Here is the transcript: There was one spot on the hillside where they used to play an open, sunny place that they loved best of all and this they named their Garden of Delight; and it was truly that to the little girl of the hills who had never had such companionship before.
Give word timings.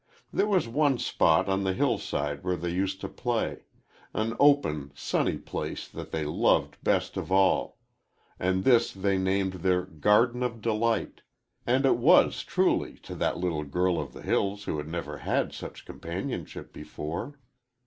There 0.33 0.47
was 0.47 0.67
one 0.67 0.97
spot 0.97 1.47
on 1.47 1.63
the 1.63 1.73
hillside 1.75 2.43
where 2.43 2.55
they 2.55 2.71
used 2.73 3.01
to 3.01 3.07
play 3.07 3.65
an 4.15 4.35
open, 4.39 4.91
sunny 4.95 5.37
place 5.37 5.87
that 5.87 6.09
they 6.09 6.25
loved 6.25 6.83
best 6.83 7.17
of 7.17 7.31
all 7.31 7.77
and 8.39 8.63
this 8.63 8.91
they 8.91 9.19
named 9.19 9.53
their 9.61 9.83
Garden 9.85 10.41
of 10.41 10.59
Delight; 10.59 11.21
and 11.67 11.85
it 11.85 11.97
was 11.97 12.43
truly 12.43 12.93
that 12.93 13.03
to 13.03 13.13
the 13.13 13.33
little 13.35 13.63
girl 13.63 13.99
of 14.01 14.13
the 14.13 14.23
hills 14.23 14.63
who 14.63 14.77
had 14.79 14.87
never 14.87 15.19
had 15.19 15.53
such 15.53 15.85
companionship 15.85 16.73
before. 16.73 17.37